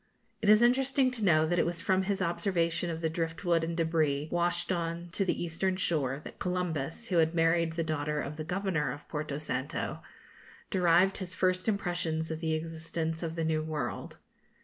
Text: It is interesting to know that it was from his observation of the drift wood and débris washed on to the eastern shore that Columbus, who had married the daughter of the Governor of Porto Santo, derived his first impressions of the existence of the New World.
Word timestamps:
It 0.41 0.49
is 0.49 0.63
interesting 0.63 1.11
to 1.11 1.23
know 1.23 1.45
that 1.45 1.59
it 1.59 1.65
was 1.67 1.79
from 1.79 2.01
his 2.01 2.23
observation 2.23 2.89
of 2.89 3.01
the 3.01 3.07
drift 3.09 3.45
wood 3.45 3.63
and 3.63 3.77
débris 3.77 4.31
washed 4.31 4.71
on 4.71 5.09
to 5.11 5.23
the 5.23 5.43
eastern 5.43 5.75
shore 5.75 6.19
that 6.23 6.39
Columbus, 6.39 7.09
who 7.09 7.17
had 7.17 7.35
married 7.35 7.73
the 7.73 7.83
daughter 7.83 8.19
of 8.19 8.35
the 8.35 8.43
Governor 8.43 8.91
of 8.91 9.07
Porto 9.07 9.37
Santo, 9.37 10.01
derived 10.71 11.19
his 11.19 11.35
first 11.35 11.67
impressions 11.67 12.31
of 12.31 12.39
the 12.39 12.55
existence 12.55 13.21
of 13.21 13.35
the 13.35 13.45
New 13.45 13.61
World. 13.61 14.17